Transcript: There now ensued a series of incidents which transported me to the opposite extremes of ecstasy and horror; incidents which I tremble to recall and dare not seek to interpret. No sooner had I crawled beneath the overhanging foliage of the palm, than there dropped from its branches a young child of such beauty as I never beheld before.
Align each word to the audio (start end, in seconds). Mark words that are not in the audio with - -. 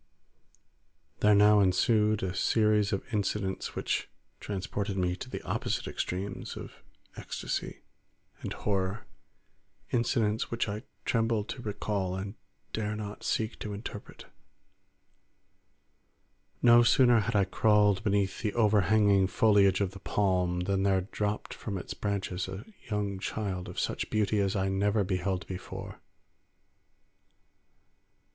There 1.19 1.35
now 1.35 1.59
ensued 1.59 2.23
a 2.23 2.33
series 2.33 2.91
of 2.91 3.03
incidents 3.13 3.75
which 3.75 4.09
transported 4.39 4.97
me 4.97 5.15
to 5.17 5.29
the 5.29 5.43
opposite 5.43 5.87
extremes 5.87 6.57
of 6.57 6.81
ecstasy 7.17 7.81
and 8.41 8.51
horror; 8.51 9.05
incidents 9.91 10.49
which 10.49 10.67
I 10.67 10.81
tremble 11.05 11.43
to 11.43 11.61
recall 11.61 12.15
and 12.15 12.33
dare 12.73 12.95
not 12.95 13.23
seek 13.23 13.59
to 13.59 13.73
interpret. 13.73 14.25
No 16.63 16.81
sooner 16.81 17.19
had 17.19 17.35
I 17.35 17.43
crawled 17.45 18.03
beneath 18.03 18.41
the 18.41 18.55
overhanging 18.55 19.27
foliage 19.27 19.81
of 19.81 19.91
the 19.91 19.99
palm, 19.99 20.61
than 20.61 20.81
there 20.81 21.01
dropped 21.01 21.53
from 21.53 21.77
its 21.77 21.93
branches 21.93 22.47
a 22.47 22.65
young 22.89 23.19
child 23.19 23.69
of 23.69 23.79
such 23.79 24.09
beauty 24.09 24.39
as 24.39 24.55
I 24.55 24.67
never 24.67 25.03
beheld 25.03 25.45
before. 25.45 26.01